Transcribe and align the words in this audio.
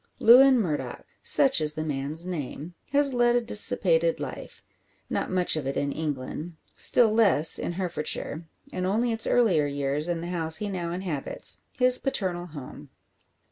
Lewin 0.17 0.59
Murdock 0.59 1.05
such 1.21 1.61
is 1.61 1.75
the 1.75 1.83
man's 1.83 2.25
name 2.25 2.73
has 2.91 3.13
led 3.13 3.35
a 3.35 3.39
dissipated 3.39 4.19
life. 4.19 4.63
Not 5.11 5.29
much 5.29 5.55
of 5.55 5.67
it 5.67 5.77
in 5.77 5.91
England; 5.91 6.55
still 6.75 7.13
less 7.13 7.59
in 7.59 7.73
Herefordshire; 7.73 8.47
and 8.73 8.87
only 8.87 9.11
its 9.11 9.27
earlier 9.27 9.67
years 9.67 10.09
in 10.09 10.21
the 10.21 10.29
house 10.29 10.55
he 10.57 10.69
now 10.69 10.91
inhabits 10.91 11.61
his 11.77 11.99
paternal 11.99 12.47
home. 12.47 12.89